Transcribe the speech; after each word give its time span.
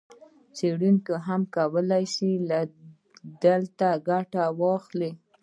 څېړونکي 0.55 1.13
هم 1.27 1.41
کولای 1.55 2.03
شي 2.13 2.31
له 2.49 2.59
دې 3.41 3.91
ګټه 4.07 4.43
واخلي. 4.59 5.11